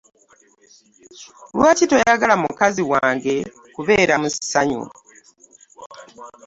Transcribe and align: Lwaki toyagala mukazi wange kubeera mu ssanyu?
Lwaki 1.55 1.83
toyagala 1.89 2.35
mukazi 2.43 2.81
wange 2.91 3.33
kubeera 3.75 4.15
mu 4.21 4.29
ssanyu? 4.35 4.83